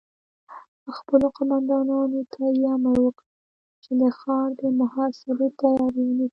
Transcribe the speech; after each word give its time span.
خپلو 0.97 1.27
قوماندانانو 1.37 2.19
ته 2.33 2.41
يې 2.57 2.65
امر 2.75 2.97
وکړ 3.05 3.25
چې 3.83 3.91
د 4.01 4.03
ښار 4.19 4.47
د 4.61 4.61
محاصرې 4.79 5.47
تياری 5.59 6.01
ونيسي. 6.07 6.29